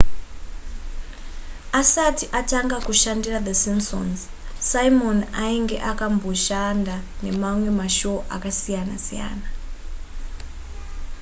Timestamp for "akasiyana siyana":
8.35-9.47